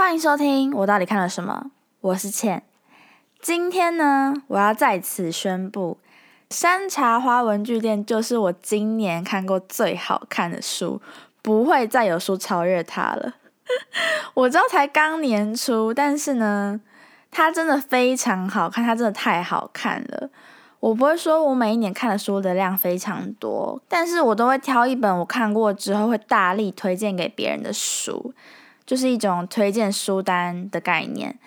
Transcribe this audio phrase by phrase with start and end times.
[0.00, 1.70] 欢迎收听，我到底看了什么？
[2.00, 2.62] 我是倩。
[3.38, 5.98] 今天呢，我要在此宣布，
[6.56, 11.02] 《山茶花文具店》就是我今年看过最好看的书，
[11.42, 13.34] 不会再有书超越它了。
[14.32, 16.80] 我知道才刚年初，但是呢，
[17.30, 20.30] 它真的非常好看，它真的太好看了。
[20.80, 28.32] 我不会说我每一年看的书的量非常多，但是我都会挑一本我看过之后会大力推荐给别人的书。
[28.90, 31.38] 就是一种推荐书单的概念，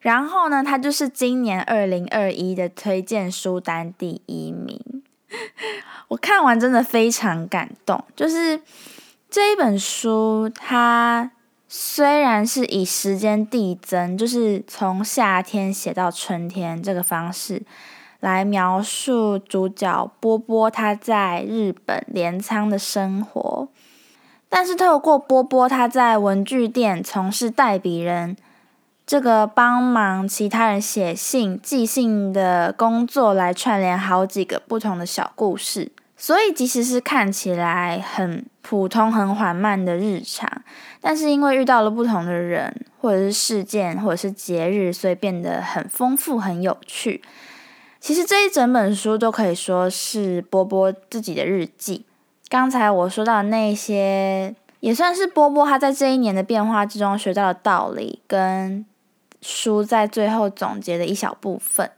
[0.00, 4.80] 然后呢，它就是今年二零二一的推荐书单第一名。
[6.08, 8.62] 我看完真的非常感动，就是
[9.28, 11.30] 这一本书，它
[11.68, 17.60] 虽然是以时间递增，就是从夏天写到春天这个方式
[18.20, 23.68] 来描述主角波波他在日本镰仓的生活。
[24.48, 28.36] 但是透过波波他在文具店从事代笔人
[29.04, 40.50] 这个帮忙其他人写信寄信的工作来串联好几个不同的小故事，所以即使是看起来很普通、很缓慢的日常，
[41.00, 47.22] 但是因为遇到了不同的人或者是事件或者是节日，所以变得很丰富、很有趣。
[48.00, 52.04] 其实这一整本书都可以说是波波自己的日记。
[52.48, 58.86] 刚才我说到那些，也算是波波他在这一年的变化之中学到的道理，跟
[59.42, 61.90] 书在最后总结的一小部分。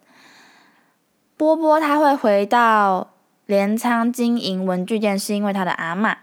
[1.37, 3.11] 波波他会回到
[3.47, 6.17] 镰仓经营文具店，是因为他的阿妈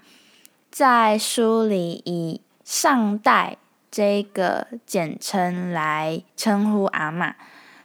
[0.71, 3.57] 在书里以上代
[3.91, 7.35] 这个简称来称呼阿妈。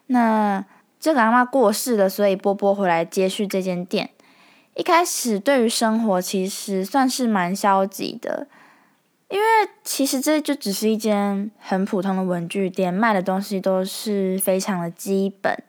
[0.06, 0.64] 那
[0.98, 4.10] 这个阿妈过世了，所以波波回来接续这间店。
[4.74, 8.46] 一开始对于生活其实算是蛮消极的，
[9.28, 9.46] 因为
[9.84, 15.62] 其实这就只是一间很普通的文具店，卖的东西都是非常的基本，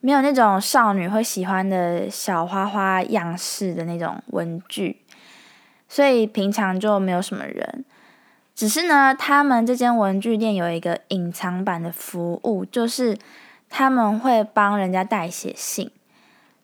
[0.00, 5.02] 没有那种少女会喜欢的小花花样式的那种文具，
[5.88, 7.84] 所以平常就没有什么人。
[8.54, 13.18] 只是呢，他们这间文具店有一个隐藏版的服务，就是
[13.68, 15.90] 他们会帮人家代写信。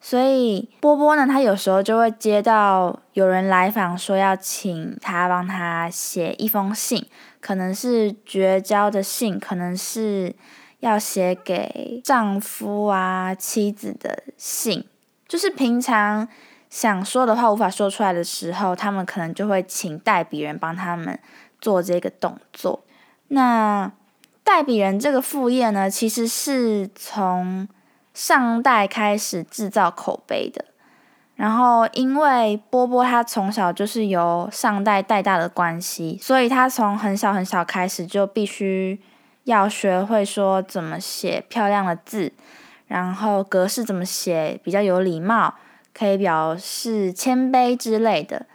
[0.01, 7.05] 所以波波呢，他有时候就会接到有人来访，说要请他帮他写一封信，
[7.41, 10.33] 可能是绝交的信，可能是
[10.79, 14.85] 要写给丈夫啊、妻子的信，
[15.27, 16.29] 就是平常
[16.71, 21.19] 想说的话无法说出来的时候，他们可能就会请代笔人帮他们
[21.61, 22.85] 做这个动作。
[23.27, 23.91] 那
[24.45, 27.69] 代笔人这个副业呢，其实是从。
[28.19, 30.65] 上代开始制造口碑的，
[31.37, 39.01] 然后因为波波他从小就是由上代带大的关系，所以他从很小很小开始就必须
[39.45, 42.33] 要学会说怎么写漂亮的字，
[42.89, 45.55] 然后格式怎么写比较有礼貌，
[45.95, 48.47] 可以表示谦卑之类的。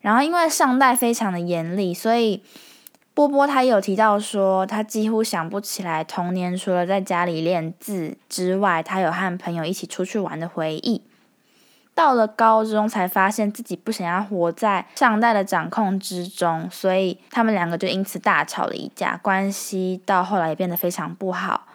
[0.00, 2.42] 然后因为上代非常的严厉，所以。
[3.14, 11.00] 波波他有提到说，他几乎想不起来童年除了在家里练字之外，他有和朋友一起出去玩的回忆。
[11.94, 21.68] 到了高中才发现自己不想要活在上代的掌控之中，所以他们两个就因此大吵了一架，关系到后来也变得非常不好。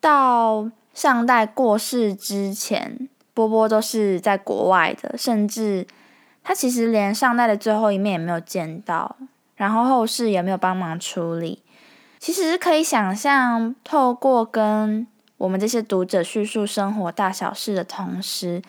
[0.00, 5.86] 到上代过世之前，波波都是在国外的，甚至
[6.42, 9.14] 他其实连上代的最后一面也没有见到。
[9.62, 11.62] 然后后事也没有帮忙处理，
[12.18, 15.06] 其实可以想象，透过跟
[15.38, 18.60] 我们这些读者叙述生活大小事的同时，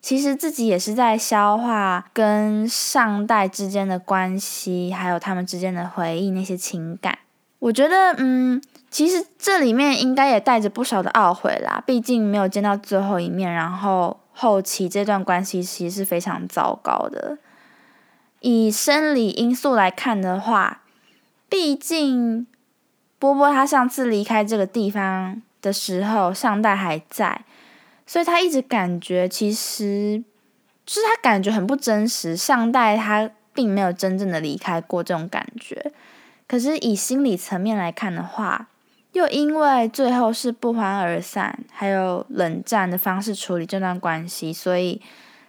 [0.00, 7.16] 其实自己也是在消化跟上代之间的关系，还有他们之间的回忆那些情感。
[7.60, 8.60] 我觉得，嗯，
[8.90, 17.38] 其实这里面应该也带着不少的懊悔啦，毕竟没有见到最后一面，然后后期这段关系其实是非常糟糕的。
[18.40, 20.82] 以生理因素来看的话，
[21.48, 22.46] 毕竟
[23.18, 27.44] 波波他上次离开这个地方的时候，上代还在，
[28.06, 30.22] 所以他一直感觉其实
[30.84, 32.36] 就是他感觉很不真实。
[32.36, 35.90] 上代他并没有真正的离开过这种感觉，
[36.46, 38.68] 可是以心理层面来看的话，
[39.12, 45.00] 又因为最后是不欢而散，还有冷战的方式处理这段关系，所以。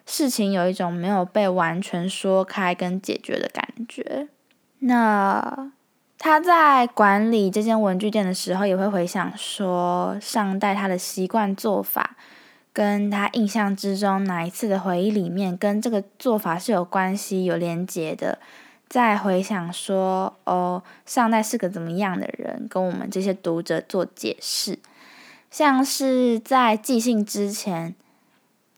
[0.07, 4.27] 事情有一种没有被完全说开跟解决的感觉。
[4.79, 5.71] 那
[6.17, 12.15] 他在管理这间文具店的时候，也会回想说上代他的习惯做法，
[12.73, 18.39] 跟他印象之中哪一次的回忆里面跟这个做法是有关系、有连结的。
[18.89, 24.79] 再回想说，哦，上代是个怎么样的人，跟我们这些读者做解释，
[25.51, 27.93] 像是在寄信之前，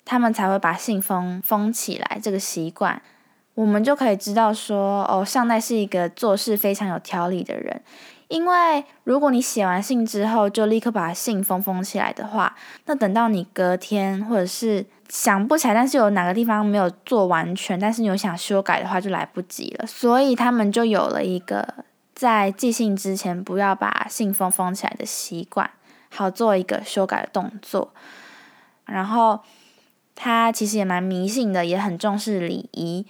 [0.10, 3.00] 他们才会把信封封起来这个习惯，
[3.54, 7.80] 我们就可以知道说，哦，上代是一个做事非常有条理的人。
[8.28, 19.86] 因为如果你写完信之后就立刻把信封封起来的话，那等到你隔天或者是想不起来，但是有哪个地方没有做完全，但是你有想修改的话就来不及了。
[19.86, 21.86] 所以他们就有了一个
[22.16, 25.70] 在寄信之前不要把信封封起来的习惯，
[26.10, 27.94] 好做一个修改的动作。
[28.86, 29.40] 然后
[30.22, 33.06] 他其实也蛮迷信的，也很重视礼仪。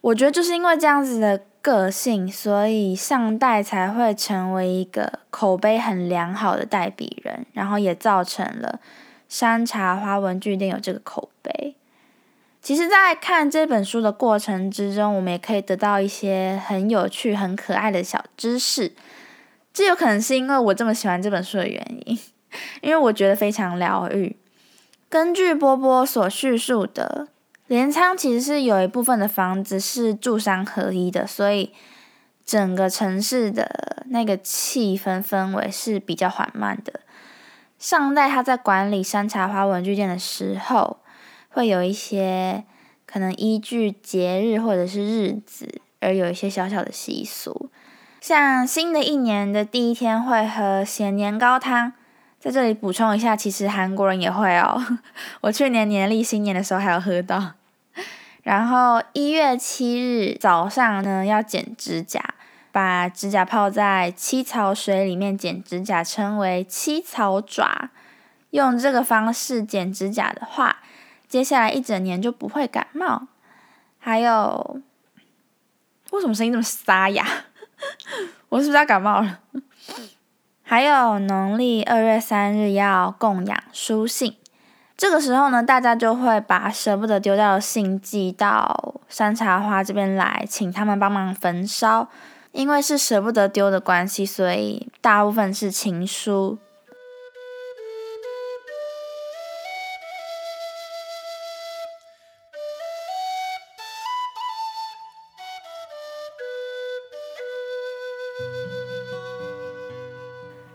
[0.00, 1.42] 我觉得就是因为这样子的。
[1.64, 8.80] 个性，所以上代才会成为一个口碑很良好的代笔人，然后也造成了
[9.30, 11.74] 山茶花文具店有这个口碑。
[12.60, 18.92] 其实，在看这本书的过程之中，我们也可以得到一些很有趣、很可爱的小知识。
[19.72, 22.18] 这有可能是因为我这么喜欢这本书的原因，
[22.82, 24.36] 因为我觉得非常疗愈。
[25.14, 27.28] 根据波波所叙述的。
[27.68, 31.72] 镰仓其实是有一部分的房子是住商合一的，所以
[32.44, 36.98] 整个城市的那个气氛氛围是比较缓慢的。
[37.78, 40.98] 上代他在管理山茶花文具店的时候，
[41.48, 42.64] 会有一些
[43.06, 47.70] 可能依据节日或者是日子而有一些小小的习俗，
[48.20, 51.92] 像新的一年的第一天会喝咸年糕汤。
[52.44, 54.78] 在这里补充一下，其实韩国人也会哦。
[55.40, 57.52] 我去年年历新年的时候还有喝到。
[58.42, 62.22] 然后一月七日早上呢，要剪指甲，
[62.70, 67.88] 把指甲泡在七草水里面剪指甲，称为七草爪。
[68.50, 70.82] 用这个方式剪指甲的话，
[71.26, 73.28] 接下来一整年就不会感冒。
[73.98, 74.82] 还有，
[76.10, 77.26] 为什么声音这么沙哑？
[78.50, 79.40] 我是不是要感冒了？
[80.66, 84.34] 还有农历二月三日要供养书信，
[84.96, 92.08] 这个时候呢，大家就会把舍不得丢掉的信寄到山茶花这边来，请他们帮忙焚烧。
[92.52, 96.56] 因为是舍不得丢的关系，所以大部分是情书。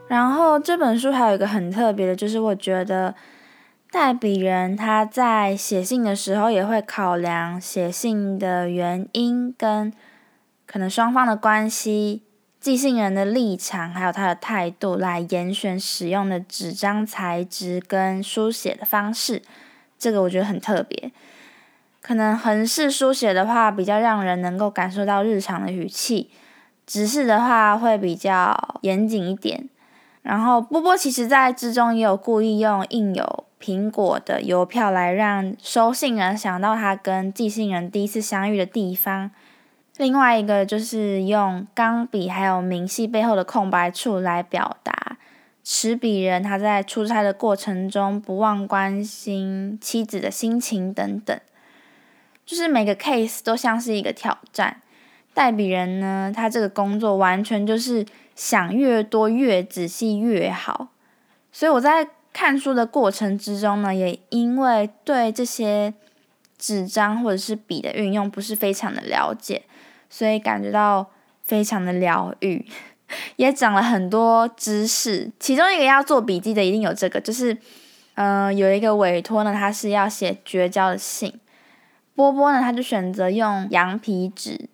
[0.10, 3.14] 然后这本书还有一个很特别的，就是我觉得
[3.92, 9.94] 代笔人他在写信的时候也会考量写信的原因跟
[10.66, 12.24] 可能双方的关系、
[12.60, 19.44] 寄信人的立场，还有他的态度来严选使用的纸张材质跟书写的方式。
[20.00, 21.12] 这个我觉得很特别。
[22.02, 26.32] 可能横式书写的话，比较让人能够感受到日常的语气；
[26.88, 29.70] 直式的话会比较严谨一点。
[30.22, 39.32] 然后波波其实在之中也有故意用印有苹果的邮票来让收信人想到他跟寄信人第一次相遇的地方。
[39.98, 45.18] 另外一个就是用钢笔还有明细背后的空白处来表达
[45.62, 51.38] 持笔人他在出差的过程中不忘关心妻子的心情等等。
[52.46, 54.82] 就是每个 case 都像是一个挑战。
[55.40, 58.06] 代笔人呢，他这个工作完全就是
[58.36, 60.90] 想越多越仔细越好，
[61.50, 65.94] 所以我在看书的过程之中呢，也因为对这些
[66.58, 69.62] 纸张或者是笔的运用不是非常的了解，
[70.10, 71.10] 所以感觉到
[71.42, 72.66] 非常的疗愈，
[73.38, 75.32] 也长了很多知识。
[75.40, 77.58] 其中一个要做笔记的一定有这个，就是
[78.16, 81.34] 嗯，有一个委托呢，他是要写绝交的信，
[82.14, 84.68] 波波呢，他就选择用羊皮纸。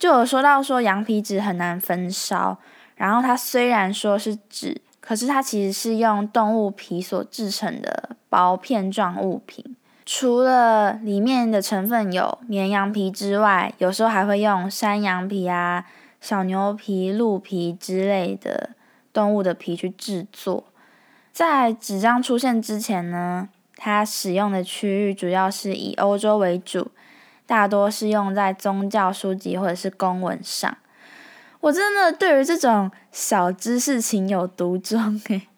[0.00, 2.56] 就有说到说羊皮纸很难焚烧，
[2.96, 9.76] 然后它虽然说是纸，可是它其实是用动物皮所制成的薄片状物品。
[10.06, 15.84] 除了里面的成分有绵羊皮之外，有时候还会用山羊皮啊、
[16.18, 18.70] 小牛皮、鹿皮之类的
[19.12, 20.64] 动物的皮去制作。
[21.30, 26.90] 在纸张出现之前呢，它使用的区域主要是以欧洲为主。
[27.50, 30.78] 大多是用在宗教书籍或者是公文上。
[31.58, 35.48] 我真的对于这种小知识情有独钟诶，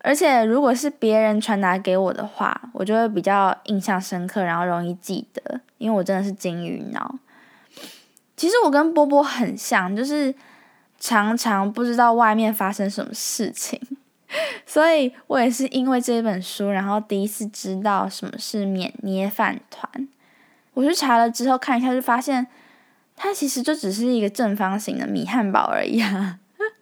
[0.00, 7.16] 而且如果是别人传达给我的话，我就会比较印象深刻，然后容易记得，因为我真的是金鱼脑。
[8.36, 10.34] 其实我跟波波很像，就是
[11.00, 13.80] 常常不知道外面发生什么事情，
[14.66, 20.06] 所以我也是因为这本书，然后第一次知道什么是缅捏饭团。
[20.74, 22.46] 我去查了之后看一下，就发现
[23.16, 26.38] 它其实就只是一个正方形的米汉堡而已啊。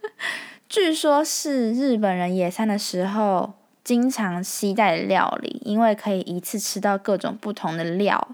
[0.68, 3.52] 据说是日本人野餐的时候
[3.84, 8.28] 经常携带的料理，因为可以一次吃到各种不同的料，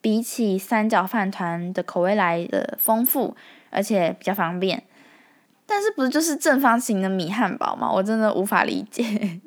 [0.00, 3.34] 比起三角饭团的口味来的丰富，
[3.70, 4.82] 而且比较方便。
[5.64, 7.90] 但是不就是正方形的米汉堡吗？
[7.90, 9.40] 我真的无法理解。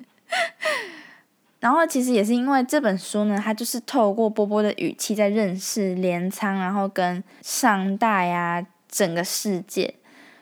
[1.66, 9.96] 然后其实也是因为这本书呢，它就是透过波波的语气在认识镰仓，然后跟上代啊整个世界。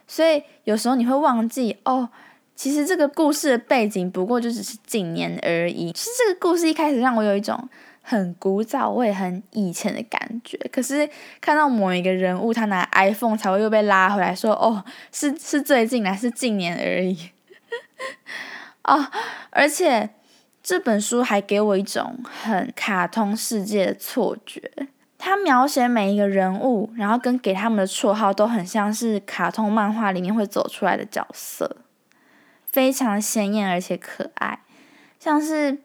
[0.05, 2.09] 所以有时候你会忘记哦，
[2.57, 5.93] 其实这个故事的背景不过就只是近年而已。
[5.93, 7.69] 其实这个故事一开始让我有一种
[8.01, 10.57] 很古早味、很以前的感觉。
[10.73, 17.29] 可是看到某一个人物他拿 iPhone 才会又被拉回来，说哦，是是最近还是近年而已。
[18.81, 19.09] 啊，
[19.51, 20.09] 而且
[20.63, 24.87] 这本书还给我一种很卡通世界的错觉。
[25.17, 31.77] 他描写每一个人物，然后跟给他们的绰号都很像是卡通漫画里面会走出来的角色，
[32.65, 34.59] 非常鲜艳而且可爱。
[35.19, 35.77] 像是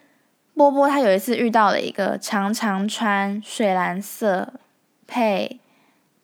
[0.55, 4.55] 波波，他有一次遇到了一个常常穿水蓝色
[5.07, 5.61] 配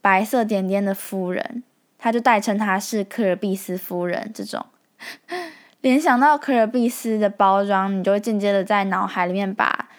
[0.00, 1.62] 白色点点的夫人，
[1.98, 4.32] 他就代称她是科尔必斯夫人。
[4.34, 4.66] 这种
[5.84, 9.90] 联想到可尔必斯的包装，你就会间接的在脑海里面把。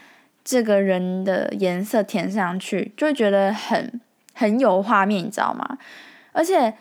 [0.44, 4.00] 这个人的颜色填上去，就会觉得很
[4.34, 5.77] 很有画面，你知道吗？
[6.34, 6.72] 而且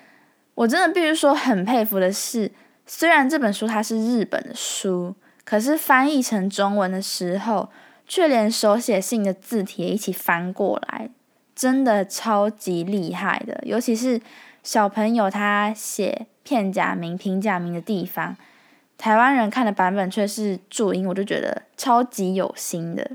[0.55, 2.51] 我真的必须说，很佩服的是，
[2.87, 7.71] 虽然这本书它是日本的书，可是翻译成中文的时候，
[8.07, 11.09] 却连手写信的字体也一起翻过来，
[11.55, 13.59] 真的超级厉害的。
[13.65, 14.21] 尤其是
[14.63, 18.37] 小朋友他写片假名、平假名的地方，
[18.97, 23.11] 台湾人看的版本却是注音，我就觉得超级有心的。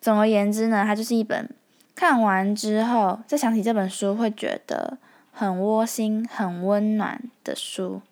[0.00, 1.48] 总而言之呢，它就是一本
[1.94, 4.98] 看完之后再想起这本书会觉得
[5.32, 8.02] 很窝心、很温暖的书。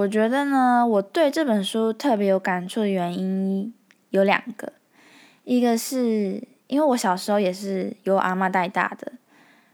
[0.00, 3.74] 我觉得呢，我对这本书特别有感触的原因。
[4.08, 4.72] 有两个，
[5.44, 9.12] 一个是因为我小时候也是由阿妈带大的，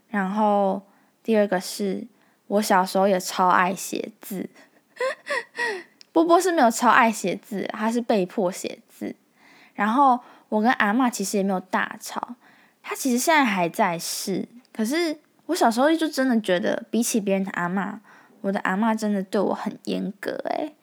[0.09, 0.83] 然后
[1.23, 2.05] 第二个是
[2.45, 4.47] 我小时候也超爱写字。
[6.11, 9.15] 波波是没有超爱写字，他是被迫写字。
[9.73, 10.19] 然后
[10.49, 12.35] 我跟阿妈其实也没有大吵，
[12.83, 14.47] 他其实现在还在世。
[14.71, 15.17] 可是
[15.47, 18.01] 我小时候就真的觉得，比起别人的阿妈，
[18.41, 20.31] 我的阿妈真的对我很严格。
[20.49, 20.75] 诶，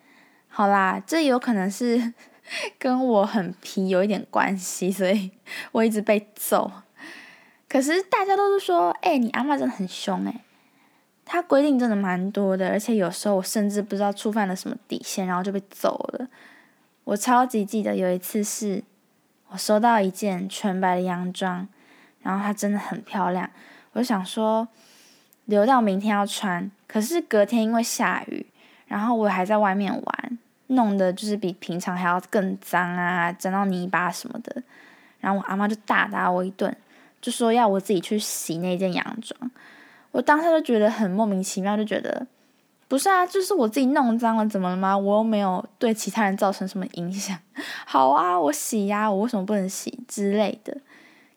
[0.49, 2.13] 好啦，这有可能是。
[2.79, 5.31] 跟我很皮有一点关系，所以
[5.73, 6.71] 我一直被揍。
[7.67, 10.45] 可是大家都是说，哎，你阿妈真的很凶哎，
[11.25, 16.29] 她规定真的蛮多的，而且有时候我甚至不知道触犯了什么底线，然后就被揍了。
[17.05, 18.85] 我超级记得有一次是，
[19.49, 21.67] 我收到一件全白的洋装，
[22.21, 23.51] 然后它真的很漂亮，
[23.93, 24.69] 我就想说
[25.47, 28.47] 留到明天要穿，可是隔天因为下雨，
[28.87, 30.39] 然后我还在外面玩。
[30.69, 34.63] 弄的就是比平常还要更脏啊，沾到泥巴什么的。
[35.21, 36.75] 然后我阿妈就大打我一顿，
[37.21, 39.51] 就说要我自己去洗那件洋装。
[40.11, 42.27] 我当时就觉得很莫名其妙，就觉得
[42.89, 44.97] 不是啊，就是我自己弄脏了，怎么了吗？
[44.97, 47.39] 我又没有对其他人造成什么影响。
[47.85, 50.79] 好啊，我洗呀，我为什么不能洗之类的？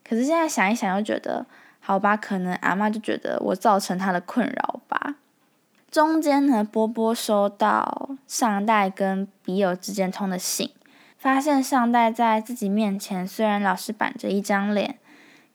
[0.07, 1.45] 可是现在想一想，又觉得
[1.87, 5.15] 好吧，可能阿妈就觉得我造成她的困扰吧。
[5.89, 10.69] 中间呢，波波收到上代跟笔友之间通的信，
[11.17, 14.97] 发现上代在自己面前虽然老是板着一张脸，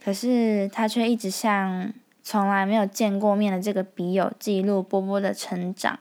[0.02, 5.98] 可是他却一直向从来没有见过面的这个笔友记录波波的成长，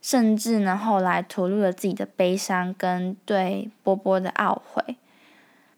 [0.00, 4.96] 甚至呢后来吐露了自己的悲伤跟对波波的懊悔。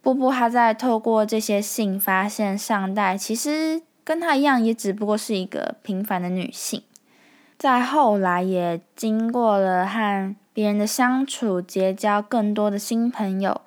[0.03, 6.83] 波波他在透过这些信发现上代其实跟他一样，也只不过是一个平凡的女性。
[7.59, 13.61] 在后来也经过了和别人的相处，结交更多的新朋友，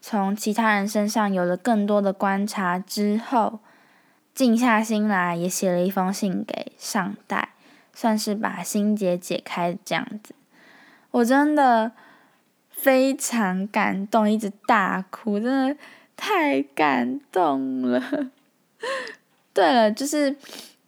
[0.00, 3.60] 从其他人身上有了更多的观察之后，
[4.34, 7.50] 静下心来也写了一封信给上代，
[7.94, 10.34] 算是把心结解开这样子。
[11.12, 11.92] 我真的
[12.78, 15.76] 非常感动，一直大哭，真的
[16.16, 18.30] 太感动了。
[19.52, 20.36] 对了，就是。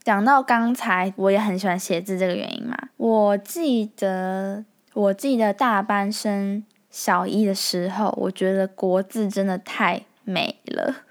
[0.03, 2.75] 讲到刚才，我也很喜欢写字这个原因嘛。
[2.97, 11.05] 我记得，我记得大班升小一的时候，我觉得国字真的太美了，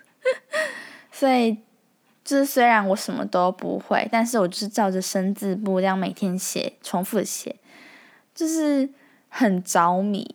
[1.13, 1.59] 所以
[2.25, 7.57] 就是虽然我什么都不会，但是我就是照着生字簿这样每天写，重复写，
[8.33, 8.89] 就是
[9.29, 10.27] 很着迷，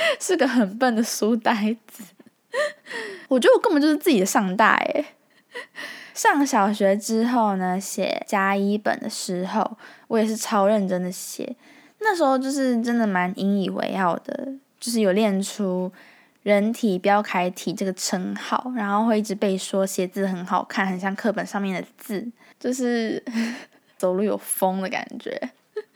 [0.20, 2.02] 是个很笨的书呆子。
[3.28, 5.04] 我觉得我根本就是自己的上代诶。
[6.14, 9.78] 上小学之后呢，写加一本的时候，
[10.08, 11.56] 我也是超认真的写。
[12.00, 15.92] 那时候就是真的蛮引以为傲的，就是有练出。
[16.42, 22.26] 人体标楷体这个称号，然后会一直被说写字很好看，很像课本上面的字，
[22.58, 23.22] 就是
[23.98, 25.38] 走路有风的感觉。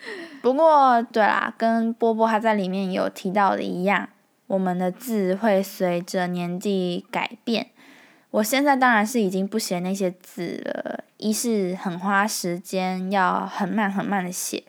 [0.43, 4.09] 不过，对啦，跟波波他在里面有提到的一样，
[4.47, 7.69] 我们的字会随着年纪改变。
[8.31, 14.65] 我现在当然是已经不写那些字了，一是很花时间，要很慢很慢的写；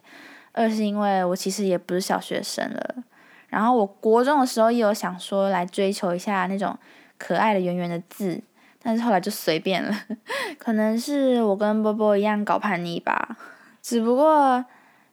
[0.52, 3.04] 二是因为我其实也不是小学生了。
[3.48, 6.78] 然后我国中的时候也有想说来追求一下那种
[7.18, 8.40] 可爱的圆圆的字，
[8.84, 9.96] 但是后来就随便了。
[10.60, 13.36] 可能是我跟波波一样搞叛逆吧。
[13.82, 14.64] 只不过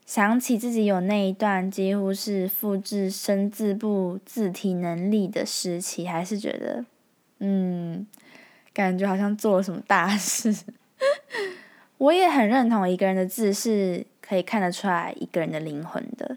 [0.04, 6.84] 想起自己有那一段几乎是复制生字部字体能力的时期，还是觉得，
[7.38, 8.06] 嗯，
[8.74, 10.54] 感觉好像做了什么大事。
[11.98, 16.36] 我也很认同一个人的字是可以看得出来一个人的灵魂的。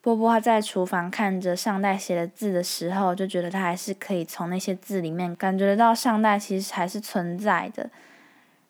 [0.00, 7.90] 波波他在厨房看着上代写的字的时候，就觉得他还是可以从那些字里面感觉得到上代其实还是存在的。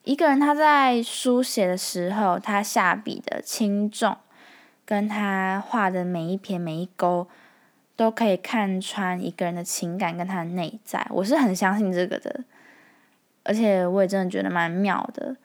[0.04, 4.16] 一个人他在书写的时候，他下笔的轻重，
[4.84, 7.26] 跟他画的每一撇每一勾，
[7.96, 11.06] 都可以看穿一个人的情感跟他的内在。
[11.11, 12.44] 我是很相信这个的，
[13.44, 15.37] 而且我也真的觉得蛮妙的。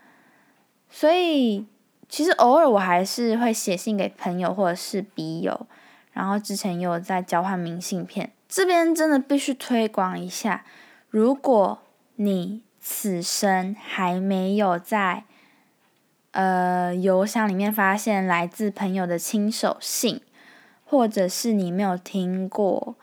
[0.90, 1.66] 所以
[2.10, 5.68] 其实偶尔我还是会写信给朋友或者是笔友。
[6.12, 10.66] 然后之前也有在交换明信片，这边真的必须推广一下。
[11.10, 11.80] 如果
[12.16, 15.24] 你此生还没有在
[16.32, 20.22] 呃邮箱里面发现来自朋友的亲手信，
[20.84, 22.96] 或者是你没有听过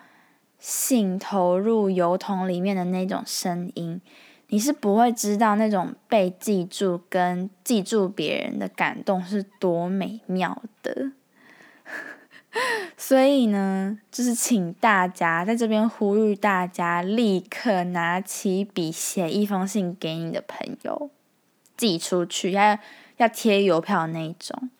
[0.58, 4.00] 信投入邮筒里面的那种声音，
[4.48, 11.12] 你是不会知道那种被记住跟记住别人的感动是多美妙的。
[12.96, 21.10] 所以呢，就是请大家在这边呼吁大家，立刻拿起笔写一封信给你的朋友，
[21.76, 22.78] 寄出去，要
[23.18, 24.70] 要贴邮票那一种。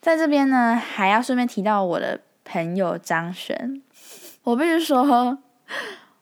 [0.00, 3.82] 在这边呢，还要顺便提到我的朋友张璇。
[4.44, 5.38] 我必须说，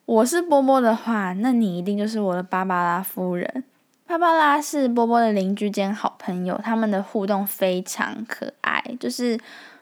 [0.05, 3.65] 我是波波的话，那你一定就是我的芭芭拉夫人。
[4.07, 9.39] 芭芭拉是波波的邻居兼好朋友，他们的互动非常可爱，就是。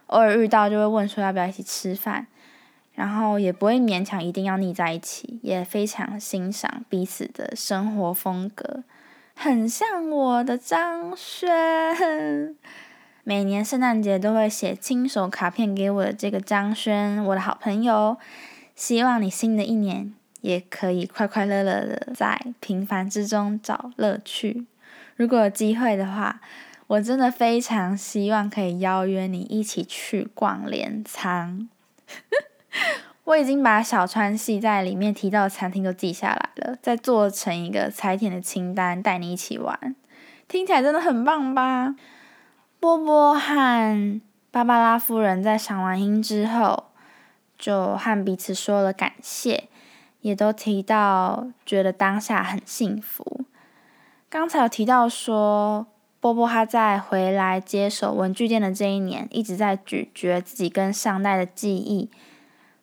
[0.07, 2.29] 偶尔遇到就会问说要不要一起吃饭，
[2.95, 8.85] 然后也不会勉强一定要腻在一起，也非常欣赏彼此的生活风格，
[9.35, 12.55] 很像我的张轩。
[13.25, 18.16] 每年圣诞节都会写亲手卡片给我的这个张轩，我的好朋友，
[18.77, 24.66] 希望你新的一年也可以快快乐乐的在平凡之中找乐趣。
[25.16, 26.40] 如果有机会的话。
[26.88, 31.68] 我真的非常希望可以邀约你一起去逛镰仓。
[33.25, 39.96] 我已经把小川系在里面提到的餐厅都记下来了，再做成一个踩点的清单，带你一起玩。
[40.46, 41.96] 听起来真的很棒吧？
[42.79, 44.20] 波波和
[44.53, 46.85] 芭芭拉夫人在赏完樱之后，
[47.59, 49.64] 就和彼此说了感谢，
[50.20, 53.44] 也都提到觉得当下很幸福。
[54.31, 55.88] 刚才有提到说。
[56.21, 62.11] 波波他在回来接手文具店的这一年，一直在咀嚼自己跟上代的记忆。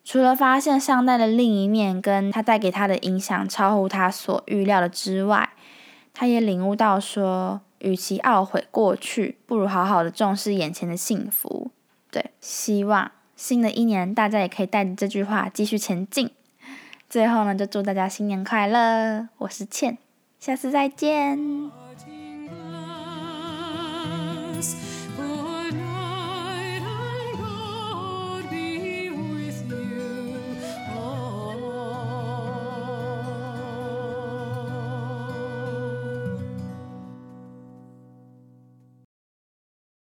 [0.06, 5.50] 除了发现上代的另一面，跟他带给他的影响超乎他所预料的之外，
[6.14, 11.72] 他也领悟到说，与其懊悔过去，不如好好的重视眼前的幸福。
[12.12, 16.30] 对，希望新的一年大家也可以带着这句话继续前进。
[17.10, 19.30] 最后呢，就祝大家新年快乐！
[19.38, 19.98] 我是倩，
[20.40, 21.83] 下次再见。